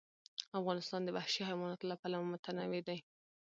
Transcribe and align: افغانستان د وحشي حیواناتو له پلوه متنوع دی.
افغانستان 0.59 1.01
د 1.03 1.09
وحشي 1.15 1.41
حیواناتو 1.49 1.89
له 1.91 1.95
پلوه 2.01 2.25
متنوع 2.31 2.81
دی. 2.89 2.97